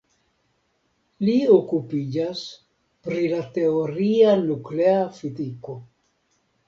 [1.25, 2.41] Li okupiĝas
[3.09, 5.77] pri la teoria nuklea fiziko.